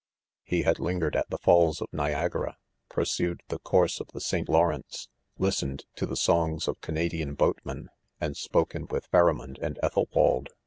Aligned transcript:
He 0.41 0.63
had 0.63 0.79
lingered 0.79 1.15
at 1.15 1.29
the 1.29 1.37
Falls 1.37 1.79
of 1.79 1.87
Ni^ 1.91 2.11
agara, 2.11 2.55
pursued 2.89 3.43
the 3.49 3.59
course 3.59 3.99
of 3.99 4.07
the 4.13 4.19
St. 4.19 4.49
Lawrence, 4.49 5.09
listened 5.37 5.85
to 5.95 6.07
the 6.07 6.17
songs 6.17 6.67
of 6.67 6.81
Canadian 6.81 7.35
boatmen, 7.35 7.87
and 8.19 8.35
spoken 8.35 8.87
with 8.87 9.05
Pharamond 9.11 9.59
ami 9.61 9.75
Ethelwald. 9.83 10.49